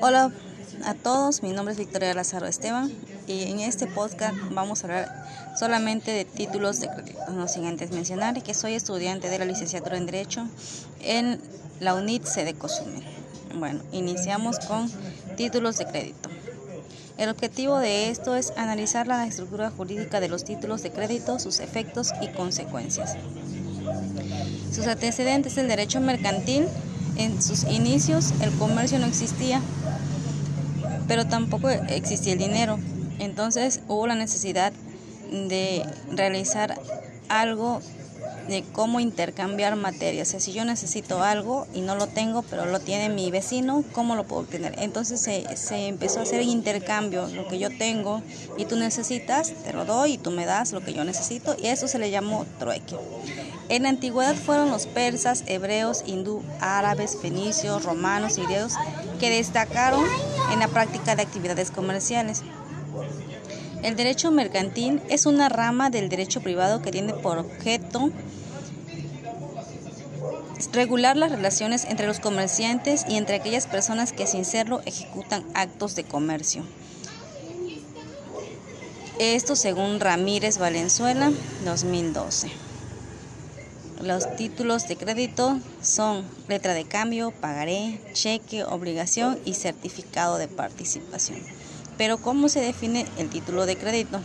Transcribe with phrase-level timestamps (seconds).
[0.00, 0.30] Hola
[0.84, 2.92] a todos, mi nombre es Victoria Lázaro Esteban
[3.26, 7.20] y en este podcast vamos a hablar solamente de títulos de crédito.
[7.30, 10.46] No sin antes mencionar que soy estudiante de la licenciatura en Derecho
[11.00, 11.40] en
[11.80, 13.02] la UNIT de Cozumel.
[13.54, 14.90] Bueno, iniciamos con
[15.36, 16.28] títulos de crédito.
[17.16, 21.60] El objetivo de esto es analizar la estructura jurídica de los títulos de crédito, sus
[21.60, 23.16] efectos y consecuencias.
[24.70, 26.66] Sus antecedentes, el derecho mercantil,
[27.20, 29.60] en sus inicios el comercio no existía,
[31.06, 32.78] pero tampoco existía el dinero.
[33.18, 34.72] Entonces hubo la necesidad
[35.30, 36.80] de realizar
[37.28, 37.80] algo
[38.48, 40.28] de cómo intercambiar materias.
[40.28, 43.84] O sea, si yo necesito algo y no lo tengo, pero lo tiene mi vecino,
[43.92, 44.74] ¿cómo lo puedo obtener?
[44.78, 48.22] Entonces se, se, empezó a hacer intercambio, lo que yo tengo
[48.58, 51.68] y tú necesitas, te lo doy y tú me das lo que yo necesito y
[51.68, 52.96] eso se le llamó trueque.
[53.70, 58.74] En la antigüedad fueron los persas, hebreos, hindú, árabes, fenicios, romanos y griegos
[59.20, 60.04] que destacaron
[60.52, 62.42] en la práctica de actividades comerciales.
[63.84, 68.10] El derecho mercantil es una rama del derecho privado que tiene por objeto
[70.72, 75.94] regular las relaciones entre los comerciantes y entre aquellas personas que sin serlo ejecutan actos
[75.94, 76.64] de comercio.
[79.20, 81.30] Esto según Ramírez Valenzuela,
[81.64, 82.69] 2012.
[84.02, 91.38] Los títulos de crédito son letra de cambio, pagaré, cheque, obligación y certificado de participación.
[91.98, 94.18] Pero ¿cómo se define el título de crédito?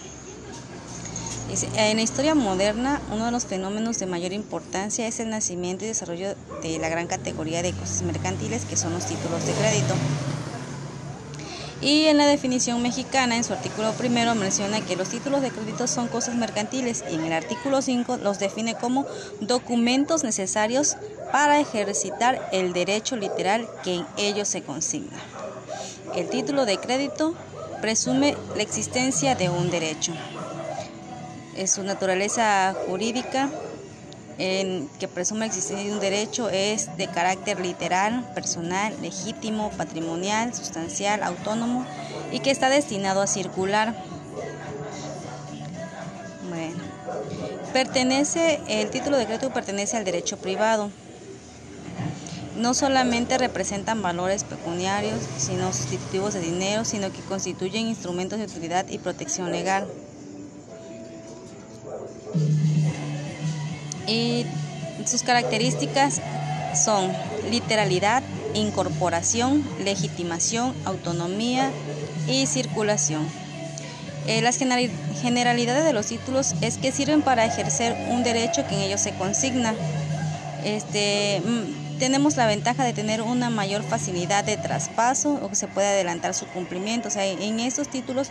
[1.75, 5.89] En la historia moderna, uno de los fenómenos de mayor importancia es el nacimiento y
[5.89, 9.93] desarrollo de la gran categoría de cosas mercantiles que son los títulos de crédito.
[11.81, 15.87] Y en la definición mexicana, en su artículo primero, menciona que los títulos de crédito
[15.87, 19.05] son cosas mercantiles y en el artículo 5 los define como
[19.41, 20.95] documentos necesarios
[21.31, 25.17] para ejercitar el derecho literal que en ellos se consigna.
[26.15, 27.35] El título de crédito
[27.81, 30.13] presume la existencia de un derecho.
[31.57, 33.49] En su naturaleza jurídica
[34.37, 41.85] en que presume existir un derecho es de carácter literal, personal, legítimo, patrimonial, sustancial, autónomo
[42.31, 43.95] y que está destinado a circular.
[46.49, 46.83] Bueno,
[47.73, 50.91] pertenece, el título de crédito pertenece al derecho privado.
[52.57, 58.87] No solamente representan valores pecuniarios, sino sustitutivos de dinero, sino que constituyen instrumentos de utilidad
[58.87, 59.85] y protección legal.
[64.07, 64.45] Y
[65.05, 66.21] sus características
[66.75, 67.11] son
[67.49, 68.23] literalidad,
[68.53, 71.71] incorporación, legitimación, autonomía
[72.27, 73.27] y circulación.
[74.27, 78.81] Eh, las generalidades de los títulos es que sirven para ejercer un derecho que en
[78.81, 79.75] ellos se consigna.
[80.63, 85.67] Este, mm, tenemos la ventaja de tener una mayor facilidad de traspaso o que se
[85.67, 87.07] puede adelantar su cumplimiento.
[87.07, 88.29] O sea, en estos títulos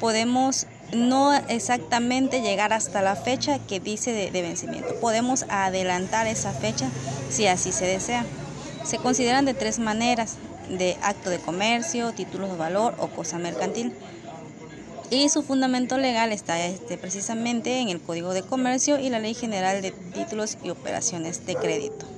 [0.00, 4.94] podemos no exactamente llegar hasta la fecha que dice de, vencimiento.
[5.00, 6.88] Podemos adelantar esa fecha
[7.30, 8.24] si así se desea.
[8.84, 10.36] Se consideran de tres maneras,
[10.68, 13.92] de acto de comercio, títulos de valor o cosa mercantil.
[15.10, 19.34] Y su fundamento legal está este, precisamente en el Código de Comercio y la Ley
[19.34, 22.15] General de Títulos y Operaciones de Crédito.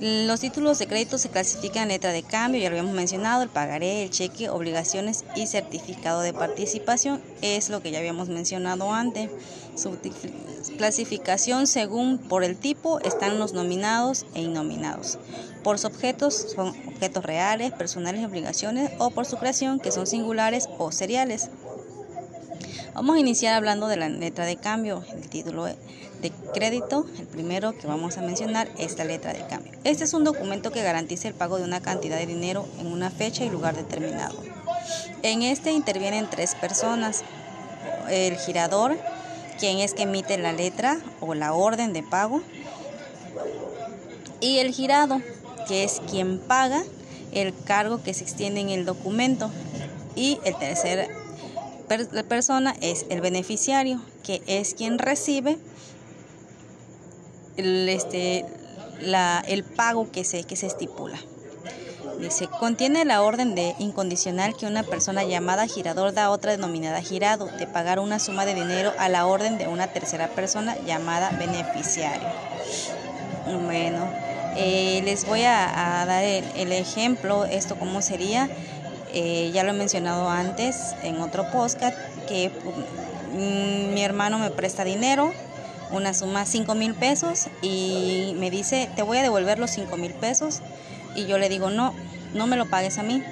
[0.00, 3.48] Los títulos de crédito se clasifican en letra de cambio, ya lo habíamos mencionado, el
[3.48, 9.28] pagaré, el cheque, obligaciones y certificado de participación, es lo que ya habíamos mencionado antes.
[9.74, 9.98] Su
[10.76, 15.18] clasificación según por el tipo están los nominados e innominados.
[15.64, 20.06] Por sus objetos son objetos reales, personales y obligaciones o por su creación que son
[20.06, 21.50] singulares o seriales.
[22.94, 25.04] Vamos a iniciar hablando de la letra de cambio.
[25.12, 25.66] El título
[26.20, 29.72] de crédito, el primero que vamos a mencionar es la letra de cambio.
[29.84, 33.10] Este es un documento que garantiza el pago de una cantidad de dinero en una
[33.10, 34.36] fecha y lugar determinado.
[35.22, 37.22] En este intervienen tres personas.
[38.10, 38.96] El girador,
[39.58, 42.42] quien es que emite la letra o la orden de pago.
[44.40, 45.20] Y el girado,
[45.66, 46.82] que es quien paga
[47.32, 49.50] el cargo que se extiende en el documento.
[50.16, 51.08] Y el tercer
[52.28, 55.58] persona es el beneficiario, que es quien recibe
[57.58, 58.46] el, este,
[59.00, 61.18] la, el pago que se, que se estipula.
[62.18, 67.00] Dice, contiene la orden de incondicional que una persona llamada girador da a otra denominada
[67.00, 71.30] girado de pagar una suma de dinero a la orden de una tercera persona llamada
[71.38, 72.26] beneficiario.
[73.64, 74.10] Bueno,
[74.56, 78.48] eh, les voy a, dar el, ejemplo, esto cómo sería.
[79.14, 81.96] Eh, ya lo he mencionado antes en otro podcast,
[82.28, 82.50] que
[83.32, 85.32] mm, mi hermano me presta dinero,
[85.90, 90.12] una suma 5 mil pesos, y me dice, te voy a devolver los 5 mil
[90.12, 90.60] pesos
[91.14, 91.94] y yo le digo, no,
[92.34, 93.22] no me lo pagues a mí.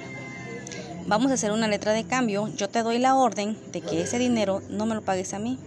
[1.05, 2.49] Vamos a hacer una letra de cambio.
[2.55, 5.57] Yo te doy la orden de que ese dinero no me lo pagues a mí,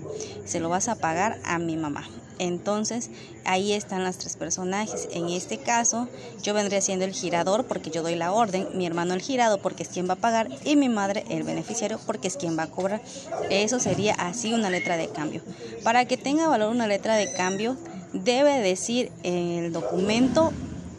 [0.45, 2.07] se lo vas a pagar a mi mamá.
[2.41, 3.11] Entonces,
[3.45, 5.09] ahí están las tres personajes.
[5.13, 6.09] En este caso,
[6.43, 9.83] yo vendría siendo el girador porque yo doy la orden, mi hermano el girado porque
[9.83, 12.71] es quien va a pagar y mi madre el beneficiario porque es quien va a
[12.71, 13.03] cobrar.
[13.51, 15.43] Eso sería así una letra de cambio.
[15.85, 17.77] Para que tenga valor una letra de cambio,
[18.15, 20.51] debe decir el documento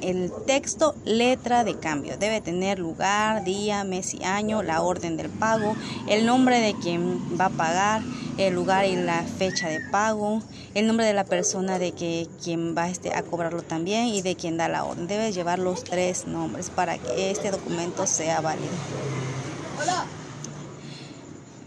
[0.02, 2.18] el texto letra de cambio.
[2.18, 5.76] Debe tener lugar, día, mes y año, la orden del pago,
[6.08, 8.02] el nombre de quien va a pagar,
[8.38, 10.42] el lugar y la fecha de pago,
[10.74, 14.36] el nombre de la persona de que quien va este, a cobrarlo también y de
[14.36, 15.08] quien da la orden.
[15.08, 18.72] Debe llevar los tres nombres para que este documento sea válido.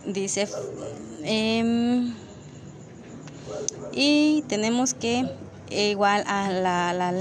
[0.07, 0.47] Dice,
[1.23, 2.15] em,
[3.93, 5.31] y tenemos que
[5.75, 7.12] igual a la,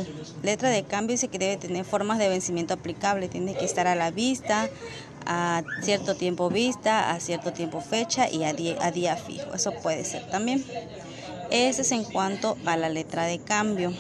[0.41, 3.95] letra de cambio dice que debe tener formas de vencimiento aplicable, tiene que estar a
[3.95, 4.69] la vista,
[5.25, 9.53] a cierto tiempo vista, a cierto tiempo fecha y a día, a día fijo.
[9.53, 10.63] Eso puede ser también.
[11.50, 13.94] Ese es en cuanto a la letra de cambio.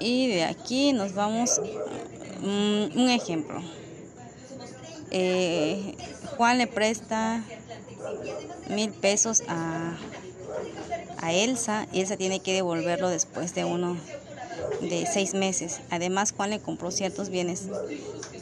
[0.00, 1.60] Y de aquí nos vamos
[2.40, 3.62] mm, un ejemplo.
[5.10, 5.96] Eh,
[6.36, 7.42] Juan le presta
[8.68, 9.96] mil pesos a
[11.24, 13.96] a Elsa y Elsa tiene que devolverlo después de uno
[14.82, 15.80] de seis meses.
[15.88, 17.62] Además, Juan le compró ciertos bienes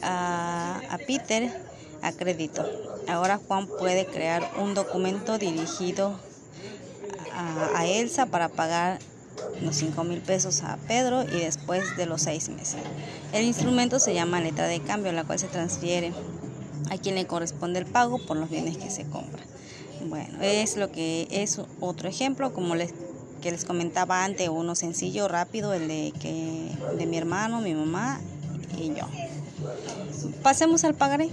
[0.01, 1.49] a, Peter
[2.01, 2.69] a crédito.
[3.07, 6.19] Ahora Juan puede crear un documento dirigido
[7.33, 8.99] a, a Elsa para pagar
[9.61, 12.81] los cinco mil pesos a Pedro y después de los seis meses.
[13.31, 16.11] El instrumento se llama letra de cambio, la cual se transfiere
[16.91, 19.45] a quien le corresponde el pago por los bienes que se compran.
[20.05, 22.93] Bueno, es lo que es otro ejemplo, como les
[23.43, 28.21] que les comentaba antes, uno sencillo, rápido, el de que de mi hermano, mi mamá
[28.79, 29.05] y yo.
[30.41, 31.29] Pasemos al pagaré.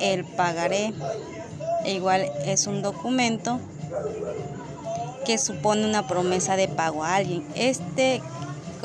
[0.00, 0.92] El pagaré
[1.84, 3.58] igual es un documento
[5.24, 7.44] que supone una promesa de pago a alguien.
[7.56, 8.22] Este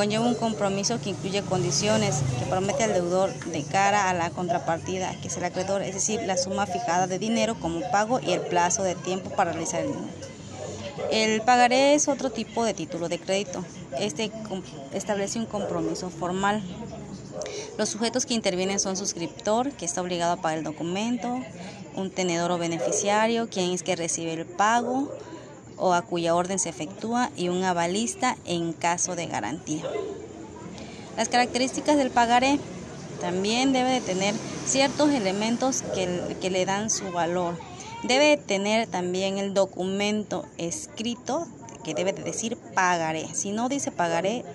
[0.02, 5.14] conlleva un compromiso que incluye condiciones que promete al deudor de cara a la contrapartida,
[5.22, 8.42] que es el acreedor, es decir, la suma fijada de dinero como pago y el
[8.42, 10.08] plazo de tiempo para realizar el dinero.
[11.12, 13.64] El pagaré es otro tipo de título de crédito.
[14.00, 14.32] Este
[14.92, 16.64] establece un compromiso formal.
[17.78, 21.40] Los sujetos que intervienen son suscriptor, que está obligado a pagar el documento,
[21.96, 25.12] un tenedor o beneficiario, quien es que recibe el pago,
[25.82, 29.84] o a cuya orden se efectúa y un avalista en caso de garantía.
[31.18, 32.60] Las características del pagaré
[33.20, 34.34] también debe de tener
[34.66, 37.60] ciertos elementos que, que le dan su valor.
[38.04, 41.48] Debe tener también el documento escrito
[41.84, 43.28] que debe de decir pagaré.
[43.34, 44.46] Si no dice pagaré,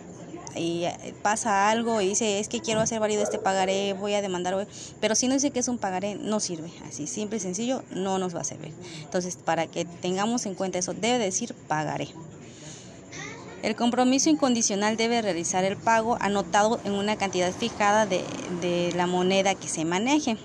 [0.57, 4.23] y eh, pasa algo y dice, es que quiero hacer válido este pagaré, voy a
[4.23, 4.67] demandar,
[5.01, 6.71] pero si no dice que es un pagaré, no sirve.
[6.89, 8.73] Así, simple y sencillo, no nos va a servir.
[9.03, 12.09] Entonces, para que tengamos en cuenta eso, debe decir pagaré.
[13.63, 18.23] El compromiso incondicional debe realizar el pago anotado en una cantidad fijada de,
[18.61, 20.37] de la moneda que se maneje.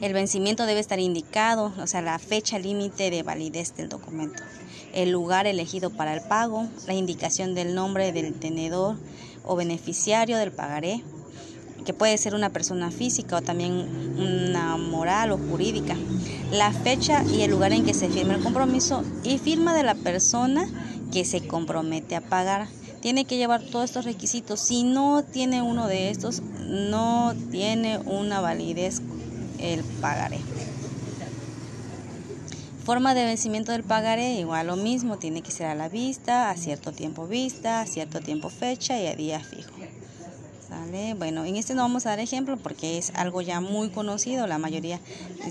[0.00, 4.42] El vencimiento debe estar indicado, o sea, la fecha límite de validez del documento
[4.92, 8.96] el lugar elegido para el pago, la indicación del nombre del tenedor
[9.44, 11.02] o beneficiario del pagaré,
[11.84, 13.72] que puede ser una persona física o también
[14.18, 15.96] una moral o jurídica,
[16.50, 19.94] la fecha y el lugar en que se firma el compromiso y firma de la
[19.94, 20.64] persona
[21.12, 22.68] que se compromete a pagar.
[23.00, 24.60] Tiene que llevar todos estos requisitos.
[24.60, 29.00] Si no tiene uno de estos, no tiene una validez
[29.58, 30.38] el pagaré.
[32.90, 36.56] Forma de vencimiento del pagaré, igual lo mismo, tiene que ser a la vista, a
[36.56, 39.70] cierto tiempo vista, a cierto tiempo fecha y a día fijo.
[40.68, 41.14] ¿Sale?
[41.14, 44.58] Bueno, en este no vamos a dar ejemplo porque es algo ya muy conocido, la
[44.58, 44.98] mayoría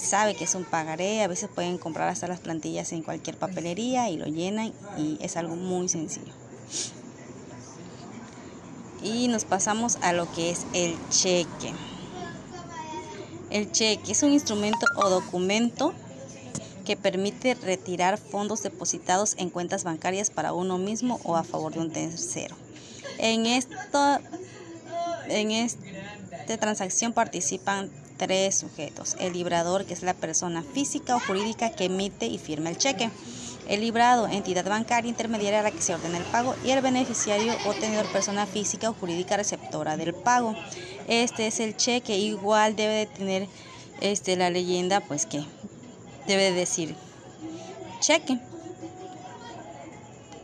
[0.01, 4.09] sabe que es un pagaré, a veces pueden comprar hasta las plantillas en cualquier papelería
[4.09, 6.33] y lo llenan y es algo muy sencillo.
[9.01, 11.71] Y nos pasamos a lo que es el cheque.
[13.49, 15.93] El cheque es un instrumento o documento
[16.89, 21.81] que permite retirar fondos depositados en cuentas bancarias para uno mismo o a favor de
[21.81, 22.55] un tercero.
[23.19, 24.19] En esta,
[25.27, 29.17] en esta transacción participan tres sujetos.
[29.19, 33.11] El librador, que es la persona física o jurídica que emite y firma el cheque.
[33.67, 36.55] El librado, entidad bancaria intermediaria a la que se ordena el pago.
[36.65, 40.55] Y el beneficiario o tenedor, persona física o jurídica receptora del pago.
[41.07, 42.17] Este es el cheque.
[42.17, 43.47] Igual debe de tener
[44.01, 45.43] este, la leyenda, pues que
[46.29, 46.95] debe decir
[47.99, 48.39] cheque.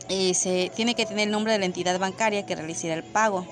[0.08, 3.46] eh, se tiene que tener el nombre de la entidad bancaria que realizará el pago,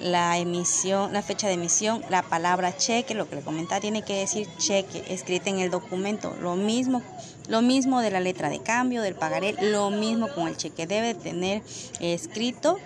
[0.00, 4.16] la emisión, la fecha de emisión, la palabra cheque, lo que le comentaba tiene que
[4.16, 7.02] decir cheque escrita en el documento, lo mismo,
[7.48, 10.86] lo mismo de la letra de cambio, del pagaré, lo mismo con el cheque.
[10.86, 11.62] Debe tener
[12.00, 12.78] escrito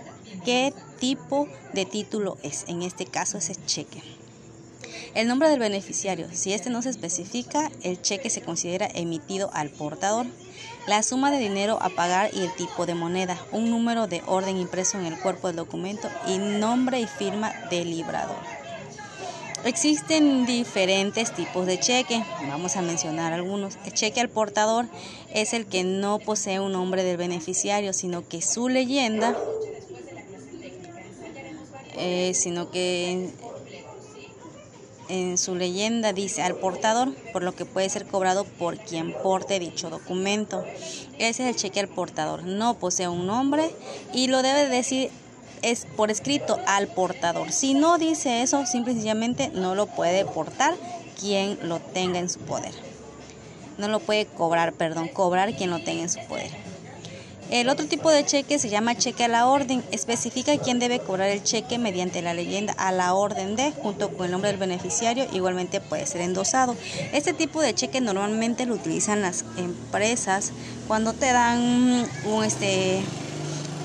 [0.44, 4.02] qué tipo de título es, en este caso ese cheque.
[5.14, 9.70] El nombre del beneficiario, si este no se especifica, el cheque se considera emitido al
[9.70, 10.26] portador.
[10.86, 14.56] La suma de dinero a pagar y el tipo de moneda, un número de orden
[14.56, 18.36] impreso en el cuerpo del documento y nombre y firma del librador.
[19.64, 23.78] Existen diferentes tipos de cheque, vamos a mencionar algunos.
[23.84, 24.86] El cheque al portador
[25.34, 29.36] es el que no posee un nombre del beneficiario, sino que su leyenda,
[31.96, 33.32] eh, sino que
[35.08, 39.58] en su leyenda dice al portador, por lo que puede ser cobrado por quien porte
[39.58, 40.64] dicho documento.
[41.18, 42.44] Ese es el cheque al portador.
[42.44, 43.70] No posee un nombre
[44.12, 45.10] y lo debe decir
[45.62, 47.52] es por escrito al portador.
[47.52, 50.74] Si no dice eso, simple y sencillamente no lo puede portar
[51.18, 52.72] quien lo tenga en su poder.
[53.78, 56.50] No lo puede cobrar, perdón, cobrar quien lo tenga en su poder.
[57.48, 59.84] El otro tipo de cheque se llama cheque a la orden.
[59.92, 64.26] Especifica quién debe cobrar el cheque mediante la leyenda a la orden de, junto con
[64.26, 66.76] el nombre del beneficiario, igualmente puede ser endosado.
[67.12, 70.50] Este tipo de cheque normalmente lo utilizan las empresas
[70.88, 73.02] cuando te dan un, este,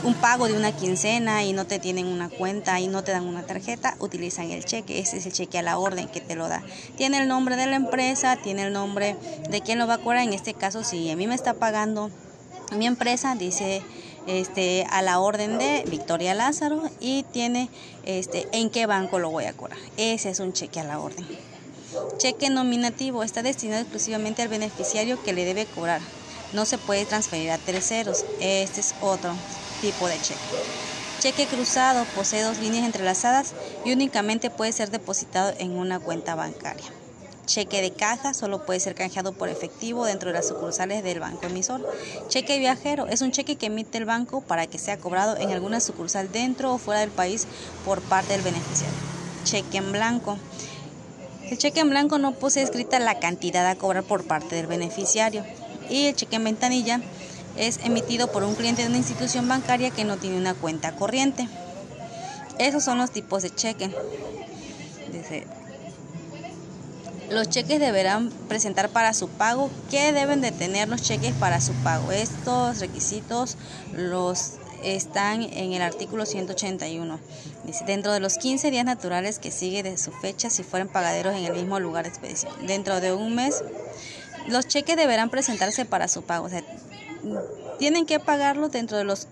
[0.03, 3.27] un pago de una quincena y no te tienen una cuenta y no te dan
[3.27, 4.97] una tarjeta, utilizan el cheque.
[4.97, 6.63] Ese es el cheque a la orden que te lo da.
[6.97, 9.17] Tiene el nombre de la empresa, tiene el nombre
[9.51, 10.23] de quién lo va a cobrar.
[10.23, 12.09] En este caso, si a mí me está pagando
[12.71, 13.81] mi empresa dice
[14.27, 17.69] este a la orden de Victoria Lázaro y tiene
[18.05, 19.79] este en qué banco lo voy a cobrar.
[19.97, 21.25] Ese es un cheque a la orden.
[22.17, 26.01] Cheque nominativo está destinado exclusivamente al beneficiario que le debe cobrar.
[26.53, 28.25] No se puede transferir a terceros.
[28.39, 29.33] Este es otro
[29.81, 30.39] tipo de cheque.
[31.19, 33.53] Cheque cruzado posee dos líneas entrelazadas
[33.85, 37.00] y únicamente puede ser depositado en una cuenta bancaria.
[37.51, 41.47] Cheque de caja solo puede ser canjeado por efectivo dentro de las sucursales del banco
[41.47, 41.85] emisor.
[42.29, 45.81] Cheque viajero es un cheque que emite el banco para que sea cobrado en alguna
[45.81, 47.47] sucursal dentro o fuera del país
[47.83, 48.95] por parte del beneficiario.
[49.43, 50.37] Cheque en blanco.
[51.49, 55.43] El cheque en blanco no posee escrita la cantidad a cobrar por parte del beneficiario.
[55.89, 57.01] Y el cheque en ventanilla
[57.57, 61.49] es emitido por un cliente de una institución bancaria que no tiene una cuenta corriente.
[62.59, 63.93] Esos son los tipos de cheque.
[67.31, 69.69] Los cheques deberán presentar para su pago.
[69.89, 72.11] ¿Qué deben de tener los cheques para su pago?
[72.11, 73.55] Estos requisitos
[73.93, 77.19] los están en el artículo 181.
[77.63, 81.33] Dice, dentro de los 15 días naturales que sigue de su fecha, si fueran pagaderos
[81.33, 82.53] en el mismo lugar de expedición.
[82.67, 83.63] Dentro de un mes,
[84.47, 86.47] los cheques deberán presentarse para su pago.
[86.47, 86.63] O sea,
[87.79, 89.29] tienen que pagarlo dentro de los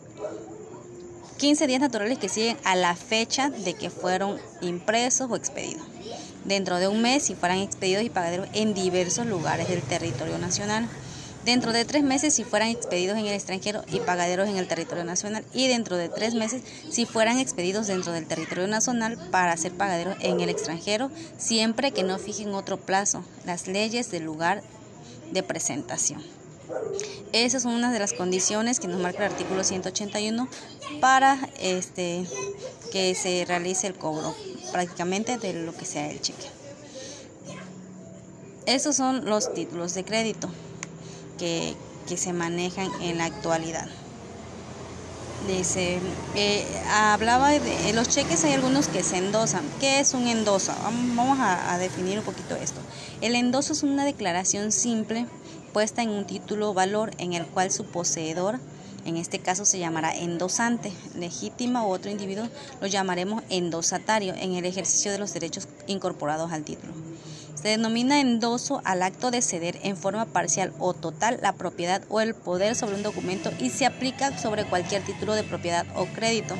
[1.37, 5.83] 15 días naturales que siguen a la fecha de que fueron impresos o expedidos
[6.45, 10.87] dentro de un mes si fueran expedidos y pagaderos en diversos lugares del territorio nacional.
[11.45, 15.03] Dentro de tres meses si fueran expedidos en el extranjero y pagaderos en el territorio
[15.03, 15.45] nacional.
[15.53, 20.17] Y dentro de tres meses si fueran expedidos dentro del territorio nacional para ser pagaderos
[20.19, 23.23] en el extranjero, siempre que no fijen otro plazo.
[23.45, 24.61] Las leyes del lugar
[25.31, 26.38] de presentación.
[27.31, 30.47] Esas son unas de las condiciones que nos marca el artículo 181
[30.99, 32.25] para este,
[32.91, 34.35] que se realice el cobro
[34.71, 36.47] prácticamente de lo que sea el cheque.
[38.65, 40.49] Esos son los títulos de crédito
[41.37, 41.75] que,
[42.15, 43.87] se manejan en la actualidad.
[45.47, 45.99] Dice,
[46.33, 49.63] eh, hablaba de los cheques, hay algunos que se endosan.
[49.79, 50.73] ¿Qué es un endoso?
[50.83, 52.81] Vamos a definir un poquito esto.
[53.21, 55.27] El endoso es una declaración simple
[55.69, 58.59] puesta en un título valor en el cual su poseedor
[59.05, 62.47] en este caso se llamará endosante, legítima u otro individuo
[62.81, 66.93] lo llamaremos endosatario en el ejercicio de los derechos incorporados al título.
[67.55, 72.21] Se denomina endoso al acto de ceder en forma parcial o total la propiedad o
[72.21, 76.55] el poder sobre un documento y se aplica sobre cualquier título de propiedad o crédito.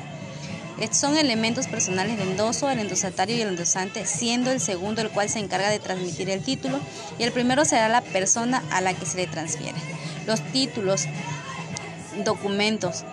[0.80, 5.10] Estos son elementos personales de endoso, el endosatario y el endosante, siendo el segundo el
[5.10, 6.80] cual se encarga de transmitir el título
[7.18, 9.78] y el primero será la persona a la que se le transfiere.
[10.26, 11.06] Los títulos
[12.24, 13.04] documentos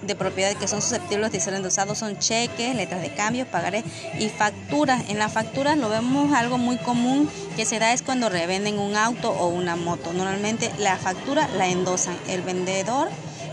[0.00, 3.84] de propiedad que son susceptibles de ser endosados son cheques, letras de cambio, pagaré
[4.18, 5.02] y facturas.
[5.08, 8.96] En las facturas lo vemos algo muy común que se da es cuando revenden un
[8.96, 10.14] auto o una moto.
[10.14, 13.10] Normalmente la factura la endosan, el vendedor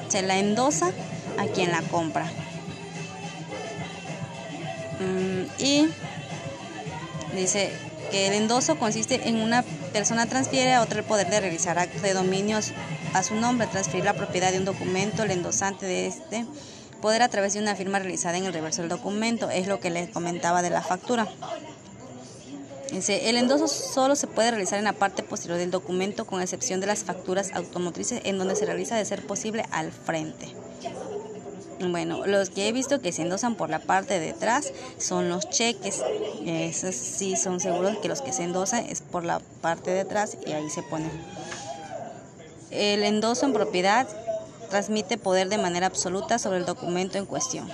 [0.07, 0.91] se la endosa
[1.37, 2.31] a quien la compra.
[5.01, 5.89] Mm, y
[7.35, 7.71] dice
[8.11, 12.01] que el endoso consiste en una persona transfiere a otra el poder de realizar actos
[12.01, 12.71] de dominios
[13.13, 16.45] a su nombre, transferir la propiedad de un documento, el endosante de este,
[17.01, 19.89] poder a través de una firma realizada en el reverso del documento, es lo que
[19.89, 21.27] les comentaba de la factura.
[22.91, 26.87] El endoso solo se puede realizar en la parte posterior del documento, con excepción de
[26.87, 30.53] las facturas automotrices, en donde se realiza de ser posible al frente.
[31.89, 35.49] Bueno, los que he visto que se endosan por la parte de atrás son los
[35.49, 36.03] cheques.
[36.45, 40.37] Esos sí son seguros que los que se endosan es por la parte de atrás
[40.45, 41.09] y ahí se pone.
[42.69, 44.07] El endoso en propiedad
[44.69, 47.69] transmite poder de manera absoluta sobre el documento en cuestión.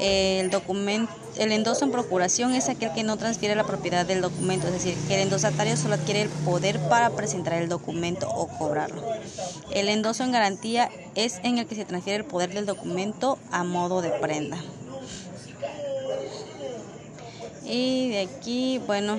[0.00, 4.66] El, documento, el endoso en procuración es aquel que no transfiere la propiedad del documento,
[4.66, 9.02] es decir, que el endosatario solo adquiere el poder para presentar el documento o cobrarlo.
[9.70, 13.64] El endoso en garantía es en el que se transfiere el poder del documento a
[13.64, 14.58] modo de prenda.
[17.64, 19.18] Y de aquí, bueno,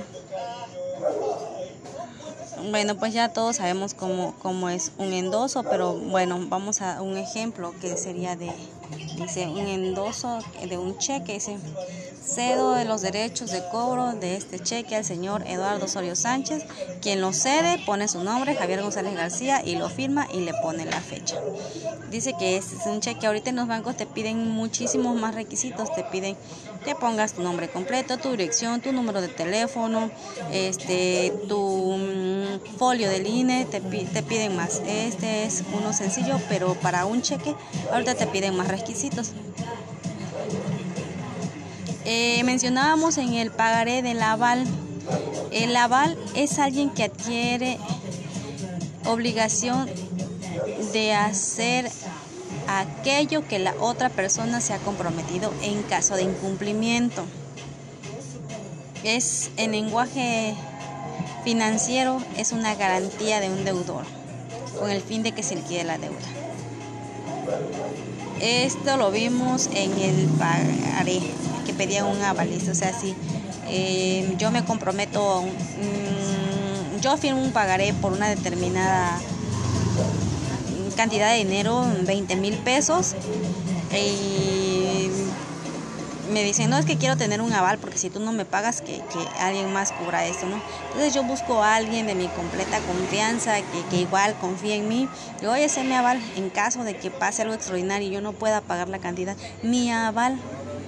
[2.70, 7.18] bueno, pues ya todos sabemos cómo, cómo es un endoso, pero bueno, vamos a un
[7.18, 8.51] ejemplo que sería de,
[9.18, 11.58] dice, un endoso de un cheque, dice,
[12.24, 16.63] cedo de los derechos de cobro de este cheque al señor Eduardo Osorio Sánchez,
[17.01, 20.86] quien lo cede, pone su nombre, Javier González García, y lo firma y le pone
[20.86, 21.38] la fecha.
[22.10, 26.03] Dice que es un cheque, ahorita en los bancos te piden muchísimos más requisitos, te
[26.03, 26.36] piden
[26.84, 30.10] que pongas tu nombre completo, tu dirección, tu número de teléfono,
[30.51, 31.98] este, tu
[32.60, 34.81] folio del INE, te, te piden más.
[34.86, 37.55] Este es uno sencillo, pero para un cheque
[37.91, 39.31] ahorita te piden más requisitos.
[42.05, 44.65] Eh, mencionábamos en el pagaré del aval.
[45.51, 47.77] El aval es alguien que adquiere
[49.05, 49.89] obligación
[50.93, 51.89] de hacer
[52.67, 57.24] aquello que la otra persona se ha comprometido en caso de incumplimiento.
[59.03, 60.55] Es en lenguaje
[61.43, 64.05] financiero es una garantía de un deudor
[64.79, 66.17] con el fin de que se liquide la deuda.
[68.39, 71.21] Esto lo vimos en el pagaré
[71.65, 73.15] que pedía un avalista, o sea, si
[73.67, 79.19] eh, yo me comprometo, mm, yo firmo un pagaré por una determinada
[80.95, 83.15] cantidad de dinero, 20 mil pesos.
[83.93, 84.70] Y
[86.32, 88.82] me dicen, no es que quiero tener un aval porque si tú no me pagas,
[88.82, 89.02] que,
[89.39, 90.62] alguien más cubra esto, ¿no?
[90.88, 93.58] Entonces yo busco a alguien de mi completa confianza,
[93.89, 95.08] que, igual confíe en mí.
[95.41, 98.34] Y oye, ese mi aval, en caso de que pase algo extraordinario y yo no
[98.34, 100.39] pueda pagar la cantidad, mi aval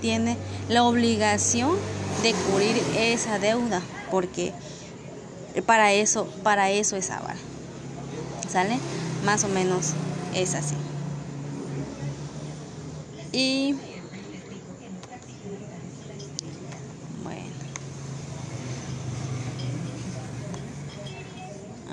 [0.02, 0.38] tiene
[0.70, 1.72] la obligación
[2.22, 4.54] de cubrir esa deuda, porque
[5.66, 7.38] para eso, para eso es aval.
[8.50, 8.78] ¿Sale?
[9.26, 9.94] Más o menos
[10.36, 10.76] es así.
[13.32, 13.74] Y
[17.24, 17.42] bueno.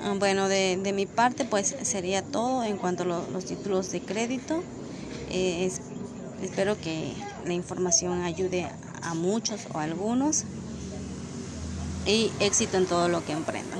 [0.19, 4.63] bueno, de, mi parte pues sería todo en cuanto a los títulos de crédito.
[5.29, 5.71] Eh,
[6.41, 7.13] espero que
[7.45, 8.67] la información ayude
[9.01, 10.43] a muchos o a algunos
[12.05, 13.79] y éxito en todo lo que emprendan.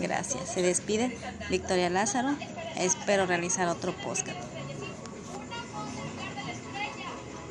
[0.00, 0.48] Gracias.
[0.52, 1.16] Se despide
[1.50, 2.36] Victoria Lázaro.
[2.76, 4.47] Espero realizar otro podcast.